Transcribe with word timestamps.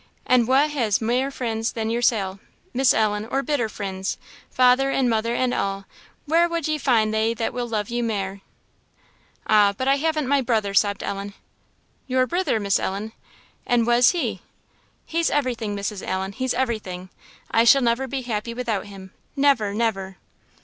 and 0.25 0.47
wha 0.47 0.67
has 0.67 0.99
mair 0.99 1.29
frinds 1.29 1.73
than 1.73 1.91
yoursel,' 1.91 2.39
Miss 2.73 2.91
Ellen, 2.91 3.23
or 3.27 3.43
better 3.43 3.69
frinds? 3.69 4.17
father 4.49 4.89
and 4.89 5.07
mother 5.07 5.35
and 5.35 5.53
a'; 5.53 5.85
where 6.25 6.49
wad 6.49 6.67
ye 6.67 6.79
find 6.79 7.13
thae 7.13 7.35
that 7.35 7.53
will 7.53 7.67
love 7.67 7.89
you 7.89 8.01
mair?" 8.01 8.41
"Ah, 9.45 9.75
but 9.77 9.87
I 9.87 9.97
haven't 9.97 10.27
my 10.27 10.41
brother!" 10.41 10.73
sobbed 10.73 11.03
Ellen. 11.03 11.35
"Your 12.07 12.25
brither, 12.25 12.59
Miss 12.59 12.79
Ellen? 12.79 13.11
An' 13.67 13.85
wa's 13.85 14.09
he?" 14.09 14.41
"He's 15.05 15.29
everything, 15.29 15.75
Mrs. 15.77 16.01
Allen! 16.01 16.31
he's 16.31 16.55
everything! 16.55 17.11
I 17.51 17.63
shall 17.63 17.83
never 17.83 18.07
be 18.07 18.23
happy 18.23 18.55
without 18.55 18.87
him! 18.87 19.13
never! 19.35 19.71
never!" 19.71 20.17